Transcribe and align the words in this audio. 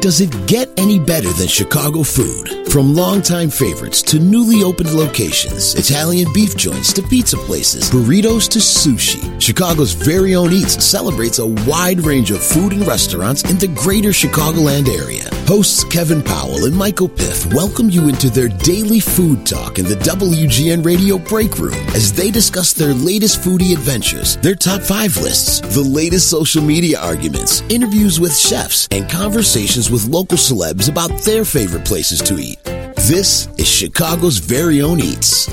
Does 0.00 0.20
it 0.20 0.46
get 0.46 0.70
any 0.78 1.00
better 1.00 1.28
than 1.32 1.48
Chicago 1.48 2.04
food? 2.04 2.68
From 2.70 2.94
longtime 2.94 3.50
favorites 3.50 4.00
to 4.04 4.20
newly 4.20 4.62
opened 4.62 4.92
locations, 4.92 5.74
Italian 5.74 6.32
beef 6.32 6.56
joints 6.56 6.92
to 6.92 7.02
pizza 7.02 7.36
places, 7.36 7.90
burritos 7.90 8.48
to 8.50 8.60
sushi, 8.60 9.42
Chicago's 9.42 9.94
very 9.94 10.36
own 10.36 10.52
Eats 10.52 10.84
celebrates 10.84 11.40
a 11.40 11.46
wide 11.66 12.00
range 12.02 12.30
of 12.30 12.40
food 12.40 12.74
and 12.74 12.86
restaurants 12.86 13.42
in 13.50 13.58
the 13.58 13.66
greater 13.66 14.10
Chicagoland 14.10 14.88
area. 14.88 15.28
Hosts 15.48 15.82
Kevin 15.84 16.22
Powell 16.22 16.66
and 16.66 16.76
Michael 16.76 17.08
Piff 17.08 17.50
welcome 17.54 17.88
you 17.88 18.10
into 18.10 18.28
their 18.28 18.48
daily 18.48 19.00
food 19.00 19.46
talk 19.46 19.78
in 19.78 19.86
the 19.86 19.94
WGN 19.94 20.84
Radio 20.84 21.16
Break 21.16 21.58
Room 21.58 21.72
as 21.94 22.12
they 22.12 22.30
discuss 22.30 22.74
their 22.74 22.92
latest 22.92 23.40
foodie 23.40 23.72
adventures, 23.72 24.36
their 24.36 24.54
top 24.54 24.82
five 24.82 25.16
lists, 25.16 25.60
the 25.74 25.80
latest 25.80 26.28
social 26.28 26.62
media 26.62 27.00
arguments, 27.00 27.62
interviews 27.70 28.20
with 28.20 28.36
chefs, 28.36 28.88
and 28.90 29.08
conversations 29.08 29.90
with 29.90 30.04
local 30.08 30.36
celebs 30.36 30.90
about 30.90 31.18
their 31.22 31.46
favorite 31.46 31.86
places 31.86 32.20
to 32.20 32.38
eat. 32.38 32.62
This 33.08 33.48
is 33.56 33.66
Chicago's 33.66 34.36
very 34.36 34.82
own 34.82 35.00
Eats. 35.00 35.48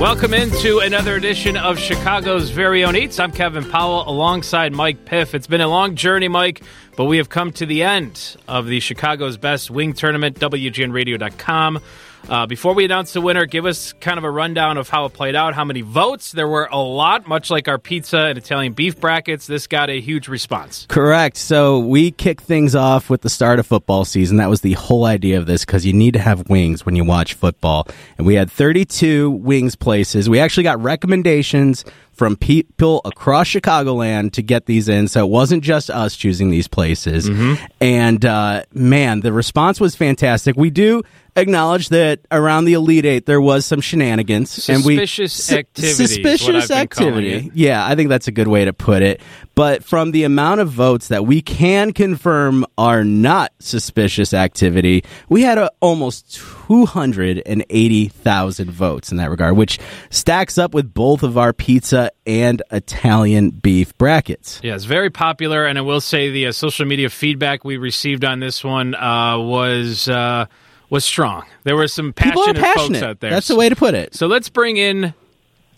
Welcome 0.00 0.34
into 0.34 0.80
another 0.80 1.14
edition 1.14 1.56
of 1.56 1.78
Chicago's 1.78 2.50
Very 2.50 2.84
Own 2.84 2.96
Eats. 2.96 3.18
I'm 3.18 3.32
Kevin 3.32 3.64
Powell 3.64 4.06
alongside 4.06 4.74
Mike 4.74 5.06
Piff. 5.06 5.34
It's 5.34 5.46
been 5.46 5.62
a 5.62 5.68
long 5.68 5.94
journey, 5.94 6.28
Mike, 6.28 6.62
but 6.96 7.04
we 7.04 7.18
have 7.18 7.28
come 7.28 7.52
to 7.52 7.66
the 7.66 7.82
end 7.82 8.36
of 8.48 8.66
the 8.66 8.80
Chicago's 8.80 9.36
Best 9.36 9.70
Wing 9.70 9.92
Tournament, 9.92 10.40
WGNRadio.com. 10.40 11.80
Uh, 12.28 12.44
before 12.44 12.74
we 12.74 12.84
announce 12.84 13.12
the 13.12 13.20
winner, 13.20 13.46
give 13.46 13.66
us 13.66 13.92
kind 13.94 14.18
of 14.18 14.24
a 14.24 14.30
rundown 14.30 14.78
of 14.78 14.88
how 14.88 15.04
it 15.04 15.12
played 15.12 15.36
out, 15.36 15.54
how 15.54 15.64
many 15.64 15.82
votes. 15.82 16.32
There 16.32 16.48
were 16.48 16.68
a 16.70 16.78
lot, 16.78 17.28
much 17.28 17.50
like 17.50 17.68
our 17.68 17.78
pizza 17.78 18.18
and 18.18 18.36
Italian 18.36 18.72
beef 18.72 18.98
brackets. 18.98 19.46
This 19.46 19.68
got 19.68 19.90
a 19.90 20.00
huge 20.00 20.26
response. 20.26 20.86
Correct. 20.88 21.36
So 21.36 21.78
we 21.78 22.10
kicked 22.10 22.42
things 22.42 22.74
off 22.74 23.08
with 23.08 23.22
the 23.22 23.30
start 23.30 23.60
of 23.60 23.66
football 23.66 24.04
season. 24.04 24.38
That 24.38 24.50
was 24.50 24.62
the 24.62 24.72
whole 24.72 25.04
idea 25.04 25.38
of 25.38 25.46
this 25.46 25.64
because 25.64 25.86
you 25.86 25.92
need 25.92 26.14
to 26.14 26.18
have 26.18 26.48
wings 26.48 26.84
when 26.84 26.96
you 26.96 27.04
watch 27.04 27.34
football. 27.34 27.86
And 28.18 28.26
we 28.26 28.34
had 28.34 28.50
32 28.50 29.30
wings 29.30 29.76
places. 29.76 30.28
We 30.28 30.40
actually 30.40 30.64
got 30.64 30.82
recommendations 30.82 31.84
from 32.12 32.34
people 32.34 33.02
across 33.04 33.46
Chicagoland 33.46 34.32
to 34.32 34.42
get 34.42 34.64
these 34.66 34.88
in. 34.88 35.06
So 35.06 35.24
it 35.24 35.30
wasn't 35.30 35.62
just 35.62 35.90
us 35.90 36.16
choosing 36.16 36.50
these 36.50 36.66
places. 36.66 37.28
Mm-hmm. 37.28 37.64
And 37.80 38.24
uh, 38.24 38.64
man, 38.72 39.20
the 39.20 39.32
response 39.32 39.80
was 39.80 39.94
fantastic. 39.94 40.56
We 40.56 40.70
do 40.70 41.02
acknowledge 41.36 41.90
that 41.90 42.20
around 42.30 42.64
the 42.64 42.72
Elite 42.72 43.04
Eight 43.04 43.26
there 43.26 43.40
was 43.40 43.66
some 43.66 43.80
shenanigans 43.80 44.50
suspicious 44.50 45.48
and 45.48 45.54
we 45.54 45.58
activity. 45.60 45.92
Suspicious 45.92 46.70
activity. 46.70 47.50
Yeah, 47.54 47.86
I 47.86 47.94
think 47.94 48.08
that's 48.08 48.26
a 48.28 48.32
good 48.32 48.48
way 48.48 48.64
to 48.64 48.72
put 48.72 49.02
it. 49.02 49.20
But 49.54 49.84
from 49.84 50.10
the 50.10 50.24
amount 50.24 50.60
of 50.60 50.70
votes 50.70 51.08
that 51.08 51.24
we 51.24 51.40
can 51.40 51.92
confirm 51.92 52.66
are 52.76 53.04
not 53.04 53.52
suspicious 53.58 54.34
activity, 54.34 55.02
we 55.30 55.40
had 55.42 55.56
a, 55.56 55.70
almost 55.80 56.34
280,000 56.66 58.70
votes 58.70 59.10
in 59.10 59.16
that 59.16 59.30
regard, 59.30 59.56
which 59.56 59.78
stacks 60.10 60.58
up 60.58 60.74
with 60.74 60.92
both 60.92 61.22
of 61.22 61.38
our 61.38 61.54
pizza 61.54 62.10
and 62.26 62.62
Italian 62.70 63.48
beef 63.50 63.96
brackets. 63.96 64.60
Yeah, 64.62 64.74
it's 64.74 64.84
very 64.84 65.08
popular, 65.08 65.64
and 65.64 65.78
I 65.78 65.82
will 65.82 66.02
say 66.02 66.30
the 66.30 66.48
uh, 66.48 66.52
social 66.52 66.84
media 66.84 67.08
feedback 67.08 67.64
we 67.64 67.78
received 67.78 68.24
on 68.24 68.40
this 68.40 68.62
one 68.62 68.94
uh, 68.94 69.38
was. 69.38 70.06
Uh, 70.08 70.44
was 70.90 71.04
strong. 71.04 71.44
There 71.64 71.76
were 71.76 71.88
some 71.88 72.12
passionate, 72.12 72.56
passionate, 72.56 72.98
folks 72.98 73.02
out 73.02 73.20
there. 73.20 73.30
That's 73.30 73.48
the 73.48 73.56
way 73.56 73.68
to 73.68 73.76
put 73.76 73.94
it. 73.94 74.14
So 74.14 74.26
let's 74.26 74.48
bring 74.48 74.76
in 74.76 75.14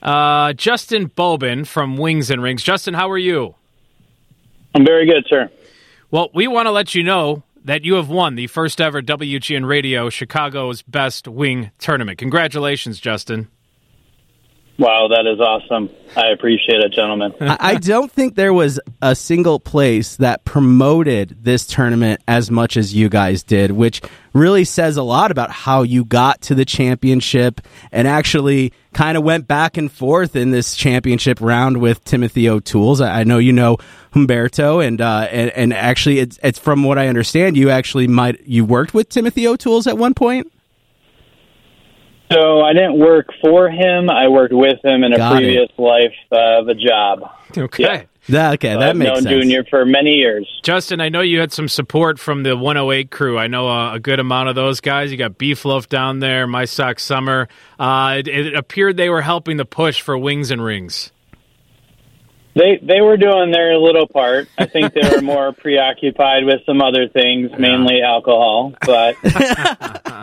uh, 0.02 0.52
Justin 0.52 1.06
Bobin 1.06 1.64
from 1.64 1.96
Wings 1.96 2.30
and 2.30 2.42
Rings. 2.42 2.62
Justin, 2.62 2.94
how 2.94 3.10
are 3.10 3.18
you? 3.18 3.54
I'm 4.74 4.84
very 4.84 5.06
good, 5.06 5.24
sir. 5.28 5.50
Well, 6.10 6.30
we 6.34 6.46
want 6.46 6.66
to 6.66 6.70
let 6.70 6.94
you 6.94 7.02
know 7.02 7.42
that 7.64 7.84
you 7.84 7.94
have 7.94 8.08
won 8.08 8.34
the 8.34 8.46
first 8.46 8.80
ever 8.80 9.02
WGN 9.02 9.66
Radio 9.66 10.08
Chicago's 10.08 10.82
Best 10.82 11.28
Wing 11.28 11.70
Tournament. 11.78 12.18
Congratulations, 12.18 13.00
Justin. 13.00 13.48
Wow, 14.78 15.08
that 15.08 15.26
is 15.26 15.40
awesome. 15.40 15.90
I 16.16 16.28
appreciate 16.28 16.78
it, 16.78 16.92
gentlemen. 16.92 17.34
I 17.40 17.74
don't 17.74 18.12
think 18.12 18.36
there 18.36 18.54
was 18.54 18.78
a 19.02 19.16
single 19.16 19.58
place 19.58 20.14
that 20.16 20.44
promoted 20.44 21.36
this 21.42 21.66
tournament 21.66 22.22
as 22.28 22.48
much 22.48 22.76
as 22.76 22.94
you 22.94 23.08
guys 23.08 23.42
did, 23.42 23.72
which 23.72 24.00
really 24.32 24.62
says 24.62 24.96
a 24.96 25.02
lot 25.02 25.32
about 25.32 25.50
how 25.50 25.82
you 25.82 26.04
got 26.04 26.42
to 26.42 26.54
the 26.54 26.64
championship 26.64 27.60
and 27.90 28.06
actually 28.06 28.72
kind 28.92 29.16
of 29.16 29.24
went 29.24 29.48
back 29.48 29.76
and 29.76 29.90
forth 29.90 30.36
in 30.36 30.52
this 30.52 30.76
championship 30.76 31.40
round 31.40 31.78
with 31.78 32.04
Timothy 32.04 32.48
O'Toole's. 32.48 33.00
I 33.00 33.24
know 33.24 33.38
you 33.38 33.52
know 33.52 33.78
Humberto, 34.12 34.86
and 34.86 35.00
uh, 35.00 35.26
and, 35.30 35.50
and 35.50 35.72
actually, 35.72 36.20
it's 36.20 36.38
it's 36.40 36.58
from 36.58 36.84
what 36.84 36.98
I 36.98 37.08
understand, 37.08 37.56
you 37.56 37.70
actually 37.70 38.06
might 38.06 38.46
you 38.46 38.64
worked 38.64 38.94
with 38.94 39.08
Timothy 39.08 39.48
O'Toole's 39.48 39.88
at 39.88 39.98
one 39.98 40.14
point. 40.14 40.52
So 42.30 42.60
I 42.60 42.72
didn't 42.72 42.98
work 42.98 43.28
for 43.40 43.70
him. 43.70 44.10
I 44.10 44.28
worked 44.28 44.52
with 44.52 44.84
him 44.84 45.02
in 45.04 45.12
a 45.12 45.16
Got 45.16 45.32
it. 45.32 45.36
previous 45.36 45.70
life 45.78 46.14
uh, 46.30 46.60
of 46.60 46.68
a 46.68 46.74
job. 46.74 47.30
Okay. 47.56 47.82
Yeah. 47.82 48.02
That, 48.30 48.54
okay, 48.54 48.74
that 48.74 48.90
I've 48.90 48.96
makes 48.96 49.08
known 49.08 49.22
sense. 49.22 49.28
Junior 49.42 49.64
for 49.70 49.86
many 49.86 50.10
years. 50.10 50.46
Justin, 50.62 51.00
I 51.00 51.08
know 51.08 51.22
you 51.22 51.40
had 51.40 51.50
some 51.50 51.66
support 51.66 52.18
from 52.18 52.42
the 52.42 52.54
108 52.54 53.10
crew. 53.10 53.38
I 53.38 53.46
know 53.46 53.66
uh, 53.70 53.94
a 53.94 53.98
good 54.00 54.20
amount 54.20 54.50
of 54.50 54.54
those 54.54 54.82
guys. 54.82 55.10
You 55.10 55.16
got 55.16 55.38
Beef 55.38 55.64
Loaf 55.64 55.88
down 55.88 56.18
there, 56.18 56.46
My 56.46 56.66
Sock 56.66 56.98
Summer. 57.00 57.48
Uh, 57.78 58.16
it, 58.18 58.28
it 58.28 58.54
appeared 58.54 58.98
they 58.98 59.08
were 59.08 59.22
helping 59.22 59.56
the 59.56 59.64
push 59.64 60.02
for 60.02 60.18
Wings 60.18 60.50
and 60.50 60.62
Rings. 60.62 61.10
They 62.58 62.78
they 62.82 63.00
were 63.00 63.16
doing 63.16 63.52
their 63.52 63.78
little 63.78 64.08
part. 64.08 64.48
I 64.58 64.66
think 64.66 64.92
they 64.92 65.08
were 65.08 65.22
more 65.22 65.52
preoccupied 65.58 66.44
with 66.44 66.60
some 66.66 66.82
other 66.82 67.08
things, 67.08 67.52
mainly 67.56 68.02
alcohol. 68.02 68.74
But 68.84 69.14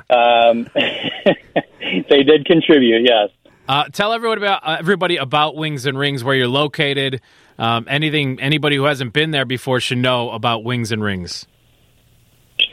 um, 0.10 0.68
they 0.76 2.24
did 2.24 2.46
contribute. 2.46 3.04
Yes. 3.08 3.30
Uh, 3.70 3.86
tell 3.86 4.12
everyone 4.12 4.38
about 4.38 4.68
uh, 4.68 4.76
everybody 4.78 5.16
about 5.16 5.56
Wings 5.56 5.86
and 5.86 5.98
Rings, 5.98 6.26
where 6.26 6.36
you're 6.36 6.50
located. 6.50 7.22
Um, 7.58 7.86
anything 7.90 8.42
anybody 8.42 8.76
who 8.76 8.84
hasn't 8.84 9.14
been 9.14 9.32
there 9.32 9.46
before 9.46 9.80
should 9.80 10.00
know 10.00 10.32
about 10.32 10.66
Wings 10.66 10.92
and 10.92 11.02
Rings. 11.02 11.48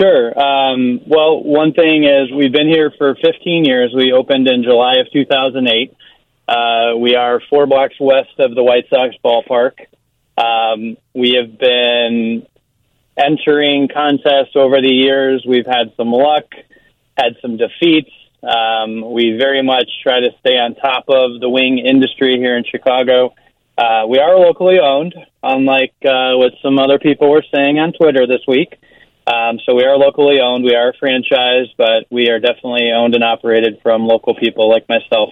Sure. 0.01 0.39
Um, 0.39 1.01
well, 1.06 1.43
one 1.43 1.72
thing 1.72 2.05
is 2.05 2.33
we've 2.33 2.53
been 2.53 2.69
here 2.69 2.93
for 2.99 3.15
15 3.15 3.65
years. 3.65 3.93
We 3.95 4.12
opened 4.12 4.49
in 4.49 4.65
July 4.65 4.95
of 4.95 5.11
2008. 5.12 5.97
Uh, 6.53 6.95
we 6.99 7.15
are 7.17 7.41
four 7.49 7.67
blocks 7.67 7.95
west 7.99 8.39
of 8.39 8.55
the 8.55 8.63
White 8.63 8.85
Sox 8.91 9.15
ballpark. 9.25 9.73
Um, 10.37 10.99
we 11.15 11.39
have 11.41 11.59
been 11.59 12.47
entering 13.17 13.89
contests 13.89 14.55
over 14.55 14.83
the 14.83 14.93
years. 14.93 15.45
We've 15.49 15.65
had 15.65 15.95
some 15.97 16.13
luck, 16.13 16.45
had 17.17 17.37
some 17.41 17.57
defeats. 17.57 18.11
Um, 18.43 19.13
we 19.13 19.39
very 19.39 19.63
much 19.63 19.89
try 20.03 20.21
to 20.21 20.29
stay 20.41 20.59
on 20.59 20.75
top 20.75 21.05
of 21.09 21.41
the 21.41 21.49
wing 21.49 21.79
industry 21.79 22.37
here 22.37 22.59
in 22.59 22.65
Chicago. 22.71 23.34
Uh, 23.79 24.05
we 24.07 24.19
are 24.19 24.37
locally 24.39 24.79
owned, 24.79 25.15
unlike 25.43 25.95
uh, 26.05 26.37
what 26.37 26.53
some 26.63 26.79
other 26.79 26.99
people 26.99 27.31
were 27.31 27.45
saying 27.55 27.79
on 27.79 27.95
Twitter 27.95 28.27
this 28.27 28.43
week. 28.47 28.77
Um, 29.27 29.59
so 29.65 29.75
we 29.75 29.84
are 29.84 29.97
locally 29.97 30.41
owned. 30.43 30.65
We 30.65 30.75
are 30.75 30.91
a 30.91 30.99
franchise, 30.99 31.69
but 31.79 32.05
we 32.11 32.29
are 32.29 32.41
definitely 32.41 32.91
owned 32.93 33.15
and 33.15 33.25
operated 33.25 33.81
from 33.83 34.07
local 34.07 34.34
people 34.34 34.69
like 34.69 34.87
myself. 34.89 35.31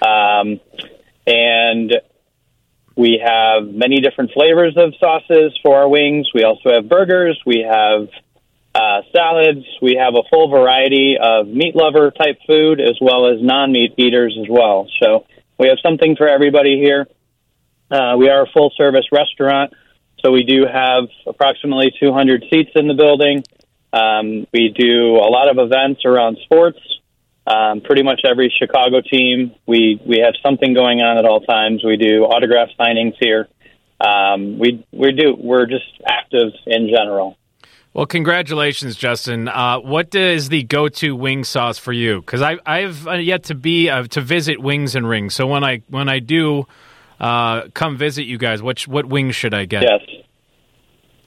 Um, 0.00 0.60
and 1.26 1.92
we 2.96 3.22
have 3.24 3.66
many 3.66 4.00
different 4.00 4.32
flavors 4.32 4.74
of 4.76 4.94
sauces 5.00 5.58
for 5.62 5.76
our 5.76 5.88
wings. 5.88 6.28
We 6.34 6.44
also 6.44 6.70
have 6.72 6.88
burgers. 6.88 7.40
We 7.46 7.66
have 7.68 8.08
uh, 8.74 9.02
salads. 9.14 9.64
We 9.80 9.96
have 9.96 10.14
a 10.14 10.22
full 10.30 10.48
variety 10.48 11.16
of 11.20 11.46
meat 11.46 11.74
lover 11.74 12.10
type 12.10 12.38
food 12.46 12.80
as 12.80 12.96
well 13.00 13.26
as 13.32 13.42
non 13.42 13.72
meat 13.72 13.94
eaters 13.96 14.36
as 14.40 14.46
well. 14.48 14.88
So 15.02 15.26
we 15.58 15.68
have 15.68 15.78
something 15.82 16.16
for 16.16 16.28
everybody 16.28 16.78
here. 16.78 17.06
Uh, 17.90 18.16
we 18.18 18.28
are 18.30 18.44
a 18.44 18.46
full 18.52 18.72
service 18.76 19.04
restaurant, 19.12 19.74
so 20.24 20.32
we 20.32 20.44
do 20.44 20.64
have 20.64 21.04
approximately 21.26 21.92
200 22.00 22.44
seats 22.50 22.70
in 22.74 22.88
the 22.88 22.94
building. 22.94 23.44
Um, 23.92 24.46
we 24.52 24.70
do 24.70 25.16
a 25.16 25.28
lot 25.28 25.50
of 25.50 25.58
events 25.58 26.02
around 26.06 26.38
sports. 26.44 26.78
Um, 27.44 27.80
pretty 27.80 28.04
much 28.04 28.20
every 28.24 28.54
Chicago 28.56 29.00
team, 29.00 29.54
we 29.66 30.00
we 30.06 30.18
have 30.24 30.34
something 30.42 30.74
going 30.74 31.00
on 31.00 31.18
at 31.18 31.24
all 31.24 31.40
times. 31.40 31.82
We 31.84 31.96
do 31.96 32.24
autograph 32.24 32.68
signings 32.78 33.14
here. 33.18 33.48
Um, 34.00 34.58
we 34.58 34.86
we 34.92 35.12
do 35.12 35.34
we're 35.36 35.66
just 35.66 35.90
active 36.06 36.52
in 36.66 36.88
general. 36.88 37.36
Well, 37.94 38.06
congratulations, 38.06 38.96
Justin. 38.96 39.48
Uh, 39.48 39.78
what 39.80 40.14
is 40.14 40.48
the 40.48 40.62
go-to 40.62 41.14
wing 41.14 41.44
sauce 41.44 41.78
for 41.78 41.92
you? 41.92 42.20
Because 42.20 42.40
I 42.40 42.58
I've 42.64 43.06
uh, 43.06 43.12
yet 43.14 43.44
to 43.44 43.54
be 43.54 43.90
uh, 43.90 44.04
to 44.04 44.20
visit 44.20 44.62
Wings 44.62 44.94
and 44.94 45.06
Rings. 45.06 45.34
So 45.34 45.46
when 45.46 45.62
I 45.62 45.82
when 45.88 46.08
I 46.08 46.20
do 46.20 46.66
uh, 47.20 47.68
come 47.74 47.96
visit 47.96 48.24
you 48.24 48.38
guys, 48.38 48.62
what 48.62 48.80
what 48.82 49.06
wings 49.06 49.36
should 49.36 49.52
I 49.52 49.66
get? 49.66 49.82
Yes. 49.82 50.24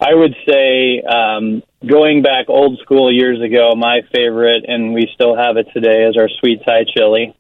I 0.06 0.14
would 0.14 0.36
say 0.48 1.02
um, 1.02 1.64
going 1.84 2.22
back 2.22 2.46
old 2.48 2.78
school 2.84 3.12
years 3.12 3.42
ago, 3.42 3.74
my 3.76 4.02
favorite, 4.14 4.66
and 4.68 4.94
we 4.94 5.10
still 5.16 5.36
have 5.36 5.58
it 5.58 5.68
today, 5.74 6.04
is 6.04 6.16
our 6.16 6.30
sweet 6.40 6.62
Thai 6.64 6.84
chili. 6.96 7.36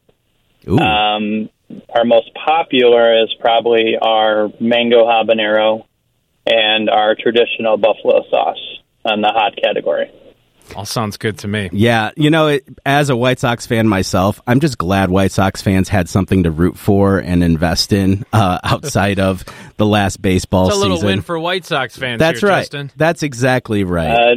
Um, 0.81 1.50
our 1.94 2.06
most 2.06 2.31
popular 2.33 3.21
is 3.23 3.31
probably 3.39 3.97
our 4.01 4.50
mango 4.59 5.06
habanero 5.06 5.85
and 6.47 6.89
our 6.89 7.13
traditional 7.13 7.77
buffalo 7.77 8.23
sauce. 8.31 8.79
on 9.06 9.21
the 9.21 9.31
hot 9.31 9.56
category. 9.62 10.09
All 10.75 10.85
sounds 10.85 11.17
good 11.17 11.38
to 11.39 11.47
me. 11.47 11.69
Yeah, 11.71 12.12
you 12.15 12.29
know, 12.29 12.47
it, 12.47 12.67
as 12.85 13.09
a 13.09 13.15
White 13.15 13.39
Sox 13.39 13.65
fan 13.65 13.88
myself, 13.88 14.41
I'm 14.47 14.59
just 14.59 14.77
glad 14.77 15.09
White 15.09 15.31
Sox 15.31 15.62
fans 15.62 15.89
had 15.89 16.09
something 16.09 16.44
to 16.44 16.51
root 16.51 16.77
for 16.77 17.17
and 17.19 17.44
invest 17.44 17.94
in 17.94 18.25
uh, 18.33 18.59
outside 18.63 19.19
of 19.19 19.44
the 19.77 19.85
last 19.85 20.21
baseball 20.21 20.67
It's 20.67 20.75
a 20.75 20.79
little 20.79 20.97
season. 20.97 21.07
win 21.07 21.21
for 21.21 21.39
White 21.39 21.65
Sox 21.65 21.97
fans. 21.97 22.19
That's 22.19 22.39
here, 22.41 22.50
right. 22.50 22.62
Justin. 22.62 22.91
That's 22.95 23.23
exactly 23.23 23.83
right. 23.83 24.09
Uh, 24.12 24.35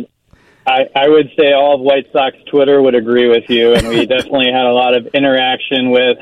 I, 0.67 0.81
I 0.95 1.09
would 1.09 1.31
say 1.39 1.53
all 1.55 1.77
of 1.77 1.81
White 1.81 2.07
Sox 2.13 2.37
Twitter 2.51 2.83
would 2.83 2.95
agree 2.95 3.29
with 3.29 3.49
you, 3.49 3.75
and 3.75 3.89
we 3.89 4.05
definitely 4.07 4.53
had 4.53 4.67
a 4.67 4.73
lot 4.73 4.95
of 4.95 5.07
interaction 5.15 5.91
with. 5.91 6.19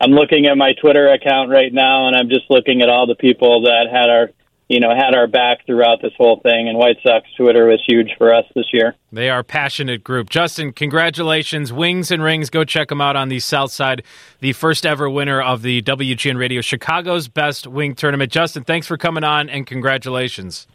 I'm 0.00 0.12
looking 0.12 0.46
at 0.46 0.56
my 0.56 0.72
Twitter 0.80 1.12
account 1.12 1.50
right 1.50 1.70
now, 1.72 2.06
and 2.06 2.16
I'm 2.16 2.30
just 2.30 2.50
looking 2.50 2.80
at 2.80 2.88
all 2.88 3.06
the 3.06 3.14
people 3.14 3.62
that 3.64 3.88
had 3.92 4.08
our, 4.08 4.30
you 4.70 4.78
know, 4.78 4.90
had 4.94 5.16
our 5.16 5.26
back 5.26 5.66
throughout 5.66 6.00
this 6.00 6.12
whole 6.16 6.38
thing. 6.44 6.68
And 6.68 6.78
White 6.78 6.98
Sox 7.02 7.26
Twitter 7.36 7.66
was 7.66 7.82
huge 7.88 8.12
for 8.16 8.32
us 8.32 8.44
this 8.54 8.66
year. 8.72 8.94
They 9.10 9.28
are 9.28 9.40
a 9.40 9.44
passionate 9.44 10.04
group. 10.04 10.30
Justin, 10.30 10.72
congratulations. 10.72 11.72
Wings 11.72 12.12
and 12.12 12.22
Rings. 12.22 12.50
Go 12.50 12.62
check 12.62 12.88
them 12.88 13.00
out 13.00 13.16
on 13.16 13.28
the 13.28 13.40
South 13.40 13.72
Side. 13.72 14.04
The 14.38 14.52
first 14.52 14.86
ever 14.86 15.10
winner 15.10 15.42
of 15.42 15.62
the 15.62 15.82
WGN 15.82 16.38
Radio 16.38 16.60
Chicago's 16.60 17.26
Best 17.26 17.66
Wing 17.66 17.96
Tournament. 17.96 18.30
Justin, 18.30 18.62
thanks 18.62 18.86
for 18.86 18.96
coming 18.96 19.24
on 19.24 19.50
and 19.50 19.66
congratulations. 19.66 20.68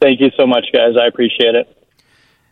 Thank 0.00 0.20
you 0.20 0.30
so 0.38 0.46
much, 0.46 0.64
guys. 0.72 0.94
I 0.98 1.06
appreciate 1.06 1.54
it. 1.54 1.68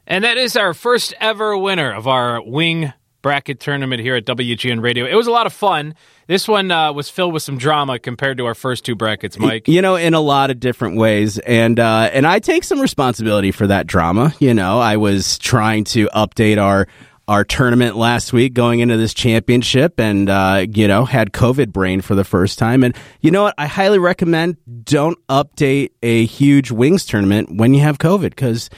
And 0.06 0.24
that 0.24 0.36
is 0.36 0.58
our 0.58 0.74
first 0.74 1.14
ever 1.20 1.56
winner 1.56 1.90
of 1.90 2.06
our 2.06 2.42
wing 2.42 2.92
bracket 3.24 3.58
tournament 3.58 4.02
here 4.02 4.14
at 4.16 4.26
WGN 4.26 4.82
Radio. 4.82 5.06
It 5.06 5.14
was 5.14 5.26
a 5.26 5.30
lot 5.30 5.46
of 5.46 5.52
fun. 5.54 5.94
This 6.26 6.46
one 6.46 6.70
uh, 6.70 6.92
was 6.92 7.08
filled 7.08 7.32
with 7.32 7.42
some 7.42 7.56
drama 7.56 7.98
compared 7.98 8.36
to 8.36 8.44
our 8.44 8.54
first 8.54 8.84
two 8.84 8.94
brackets, 8.94 9.38
Mike. 9.38 9.66
you 9.66 9.80
know, 9.80 9.96
in 9.96 10.12
a 10.12 10.20
lot 10.20 10.50
of 10.50 10.60
different 10.60 10.98
ways, 10.98 11.38
and 11.38 11.80
uh, 11.80 12.10
and 12.12 12.26
I 12.26 12.38
take 12.38 12.64
some 12.64 12.80
responsibility 12.80 13.50
for 13.50 13.66
that 13.66 13.86
drama. 13.86 14.34
You 14.40 14.52
know, 14.52 14.78
I 14.78 14.98
was 14.98 15.38
trying 15.38 15.84
to 15.84 16.06
update 16.14 16.62
our 16.62 16.86
our 17.26 17.44
tournament 17.44 17.96
last 17.96 18.34
week 18.34 18.52
going 18.52 18.80
into 18.80 18.98
this 18.98 19.14
championship, 19.14 19.98
and 19.98 20.28
uh, 20.28 20.66
you 20.70 20.86
know, 20.86 21.06
had 21.06 21.32
COVID 21.32 21.72
brain 21.72 22.02
for 22.02 22.14
the 22.14 22.24
first 22.24 22.58
time. 22.58 22.84
And 22.84 22.94
you 23.22 23.30
know 23.30 23.44
what? 23.44 23.54
I 23.56 23.66
highly 23.66 23.98
recommend 23.98 24.58
don't 24.84 25.18
update 25.28 25.92
a 26.02 26.26
huge 26.26 26.70
wings 26.70 27.06
tournament 27.06 27.56
when 27.56 27.72
you 27.72 27.80
have 27.80 27.96
COVID 27.96 28.30
because 28.30 28.68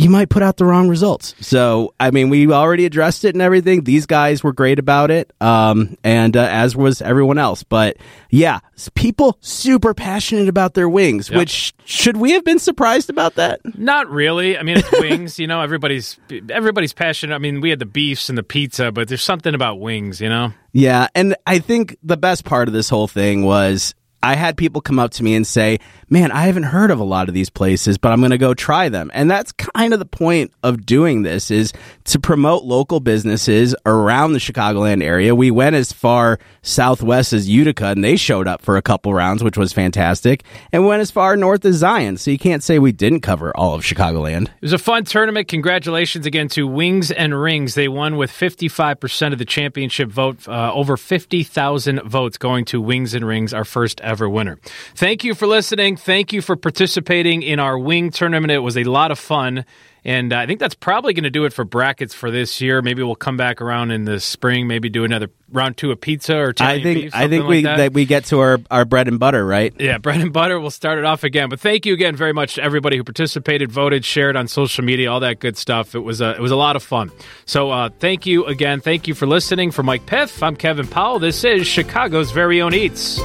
you 0.00 0.10
might 0.10 0.28
put 0.30 0.42
out 0.42 0.56
the 0.56 0.64
wrong 0.64 0.88
results. 0.88 1.34
So, 1.40 1.94
I 2.00 2.10
mean, 2.10 2.30
we 2.30 2.50
already 2.50 2.86
addressed 2.86 3.24
it 3.24 3.34
and 3.34 3.42
everything. 3.42 3.84
These 3.84 4.06
guys 4.06 4.42
were 4.42 4.52
great 4.52 4.78
about 4.78 5.10
it, 5.10 5.32
um, 5.40 5.96
and 6.02 6.36
uh, 6.36 6.48
as 6.50 6.74
was 6.74 7.02
everyone 7.02 7.38
else. 7.38 7.62
But 7.62 7.96
yeah, 8.30 8.60
people 8.94 9.36
super 9.40 9.94
passionate 9.94 10.48
about 10.48 10.74
their 10.74 10.88
wings. 10.88 11.28
Yep. 11.28 11.38
Which 11.38 11.74
should 11.84 12.16
we 12.16 12.32
have 12.32 12.44
been 12.44 12.58
surprised 12.58 13.10
about 13.10 13.34
that? 13.34 13.60
Not 13.78 14.08
really. 14.08 14.56
I 14.56 14.62
mean, 14.62 14.78
it's 14.78 14.90
wings. 15.00 15.38
You 15.38 15.46
know, 15.46 15.60
everybody's 15.60 16.18
everybody's 16.50 16.92
passionate. 16.92 17.34
I 17.34 17.38
mean, 17.38 17.60
we 17.60 17.70
had 17.70 17.78
the 17.78 17.86
beefs 17.86 18.28
and 18.28 18.38
the 18.38 18.42
pizza, 18.42 18.90
but 18.92 19.08
there's 19.08 19.22
something 19.22 19.54
about 19.54 19.80
wings. 19.80 20.20
You 20.20 20.28
know. 20.28 20.52
Yeah, 20.72 21.08
and 21.14 21.36
I 21.46 21.58
think 21.58 21.96
the 22.02 22.16
best 22.16 22.44
part 22.44 22.68
of 22.68 22.74
this 22.74 22.88
whole 22.88 23.08
thing 23.08 23.44
was 23.44 23.94
I 24.22 24.34
had 24.34 24.56
people 24.56 24.80
come 24.80 24.98
up 24.98 25.12
to 25.12 25.24
me 25.24 25.34
and 25.34 25.46
say, 25.46 25.78
"Man, 26.08 26.30
I 26.30 26.42
haven't 26.42 26.64
heard 26.64 26.90
of 26.90 27.00
a 27.00 27.04
lot 27.04 27.28
of 27.28 27.34
these 27.34 27.50
places, 27.50 27.98
but 27.98 28.12
I'm 28.12 28.20
going 28.20 28.30
to 28.30 28.38
go 28.38 28.54
try 28.54 28.88
them." 28.88 29.10
And 29.14 29.30
that's 29.30 29.52
kind 29.52 29.92
of 29.92 29.98
the 29.98 30.06
point 30.06 30.52
of 30.62 30.84
doing 30.84 31.22
this 31.22 31.50
is 31.50 31.72
to 32.10 32.18
promote 32.18 32.64
local 32.64 32.98
businesses 32.98 33.72
around 33.86 34.32
the 34.32 34.40
Chicagoland 34.40 35.00
area. 35.00 35.32
We 35.32 35.52
went 35.52 35.76
as 35.76 35.92
far 35.92 36.40
southwest 36.60 37.32
as 37.32 37.48
Utica 37.48 37.86
and 37.86 38.02
they 38.02 38.16
showed 38.16 38.48
up 38.48 38.62
for 38.62 38.76
a 38.76 38.82
couple 38.82 39.14
rounds, 39.14 39.44
which 39.44 39.56
was 39.56 39.72
fantastic. 39.72 40.42
And 40.72 40.84
went 40.84 41.02
as 41.02 41.12
far 41.12 41.36
north 41.36 41.64
as 41.64 41.76
Zion. 41.76 42.16
So 42.16 42.32
you 42.32 42.38
can't 42.38 42.64
say 42.64 42.80
we 42.80 42.90
didn't 42.90 43.20
cover 43.20 43.56
all 43.56 43.74
of 43.74 43.82
Chicagoland. 43.82 44.48
It 44.48 44.62
was 44.62 44.72
a 44.72 44.78
fun 44.78 45.04
tournament. 45.04 45.46
Congratulations 45.46 46.26
again 46.26 46.48
to 46.48 46.66
Wings 46.66 47.12
and 47.12 47.40
Rings. 47.40 47.76
They 47.76 47.86
won 47.86 48.16
with 48.16 48.32
55% 48.32 49.32
of 49.32 49.38
the 49.38 49.44
championship 49.44 50.10
vote, 50.10 50.48
uh, 50.48 50.72
over 50.74 50.96
50,000 50.96 52.02
votes 52.02 52.38
going 52.38 52.64
to 52.66 52.80
Wings 52.80 53.14
and 53.14 53.24
Rings, 53.24 53.54
our 53.54 53.64
first 53.64 54.00
ever 54.00 54.28
winner. 54.28 54.58
Thank 54.96 55.22
you 55.22 55.32
for 55.32 55.46
listening. 55.46 55.96
Thank 55.96 56.32
you 56.32 56.42
for 56.42 56.56
participating 56.56 57.42
in 57.42 57.60
our 57.60 57.78
wing 57.78 58.10
tournament. 58.10 58.50
It 58.50 58.58
was 58.58 58.76
a 58.76 58.82
lot 58.82 59.12
of 59.12 59.18
fun. 59.20 59.64
And 60.04 60.32
I 60.32 60.46
think 60.46 60.60
that's 60.60 60.74
probably 60.74 61.12
going 61.12 61.24
to 61.24 61.30
do 61.30 61.44
it 61.44 61.52
for 61.52 61.64
brackets 61.64 62.14
for 62.14 62.30
this 62.30 62.60
year. 62.60 62.80
Maybe 62.82 63.02
we'll 63.02 63.14
come 63.14 63.36
back 63.36 63.60
around 63.60 63.90
in 63.90 64.04
the 64.04 64.20
spring, 64.20 64.66
maybe 64.66 64.88
do 64.88 65.04
another 65.04 65.28
round 65.52 65.76
two 65.76 65.90
of 65.90 66.00
pizza 66.00 66.36
or 66.36 66.54
I 66.60 66.80
think 66.80 67.00
beef, 67.00 67.14
I 67.14 67.28
think 67.28 67.46
we 67.46 67.56
like 67.56 67.64
that. 67.64 67.76
that 67.76 67.92
we 67.92 68.04
get 68.06 68.26
to 68.26 68.38
our, 68.38 68.58
our 68.70 68.84
bread 68.84 69.08
and 69.08 69.18
butter, 69.18 69.44
right? 69.44 69.74
Yeah, 69.78 69.98
bread 69.98 70.20
and 70.20 70.32
butter. 70.32 70.58
We'll 70.60 70.70
start 70.70 70.98
it 70.98 71.04
off 71.04 71.24
again. 71.24 71.48
But 71.48 71.60
thank 71.60 71.86
you 71.86 71.92
again 71.92 72.16
very 72.16 72.32
much 72.32 72.54
to 72.54 72.62
everybody 72.62 72.96
who 72.96 73.04
participated, 73.04 73.70
voted, 73.70 74.04
shared 74.04 74.36
on 74.36 74.48
social 74.48 74.84
media, 74.84 75.10
all 75.10 75.20
that 75.20 75.40
good 75.40 75.56
stuff. 75.56 75.94
It 75.94 76.00
was 76.00 76.20
a, 76.20 76.30
it 76.30 76.40
was 76.40 76.52
a 76.52 76.56
lot 76.56 76.76
of 76.76 76.82
fun. 76.82 77.10
So 77.44 77.70
uh, 77.70 77.90
thank 77.98 78.26
you 78.26 78.46
again. 78.46 78.80
Thank 78.80 79.08
you 79.08 79.14
for 79.14 79.26
listening. 79.26 79.70
For 79.70 79.82
Mike 79.82 80.06
Piff, 80.06 80.42
I'm 80.42 80.56
Kevin 80.56 80.86
Powell. 80.86 81.18
This 81.18 81.44
is 81.44 81.66
Chicago's 81.66 82.30
very 82.30 82.62
own 82.62 82.74
Eats. 82.74 83.20